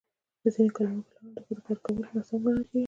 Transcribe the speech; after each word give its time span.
په 0.41 0.47
ځینو 0.53 0.71
کلیو 0.75 1.05
کې 1.07 1.13
لا 1.13 1.19
هم 1.23 1.29
د 1.35 1.37
ښځو 1.45 1.61
کار 1.65 1.77
کول 1.83 1.95
ناسم 2.15 2.37
ګڼل 2.43 2.63
کېږي. 2.69 2.79